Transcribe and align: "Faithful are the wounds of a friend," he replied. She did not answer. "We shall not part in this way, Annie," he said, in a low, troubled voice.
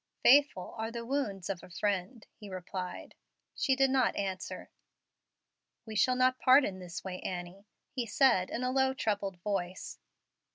"Faithful 0.23 0.73
are 0.79 0.89
the 0.89 1.05
wounds 1.05 1.47
of 1.47 1.61
a 1.61 1.69
friend," 1.69 2.25
he 2.33 2.49
replied. 2.49 3.13
She 3.53 3.75
did 3.75 3.91
not 3.91 4.15
answer. 4.15 4.71
"We 5.85 5.95
shall 5.95 6.15
not 6.15 6.39
part 6.39 6.65
in 6.65 6.79
this 6.79 7.03
way, 7.03 7.19
Annie," 7.19 7.67
he 7.91 8.07
said, 8.07 8.49
in 8.49 8.63
a 8.63 8.71
low, 8.71 8.95
troubled 8.95 9.37
voice. 9.43 9.99